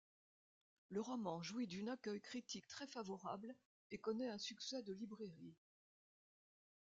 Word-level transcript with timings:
Le 0.89 0.99
roman 0.99 1.43
jouit 1.43 1.67
d'une 1.67 1.87
accueil 1.87 2.19
critique 2.21 2.65
très 2.65 2.87
favorable 2.87 3.55
et 3.91 3.99
connaît 3.99 4.29
un 4.31 4.39
succès 4.39 4.81
de 4.81 4.93
librairie. 4.93 5.53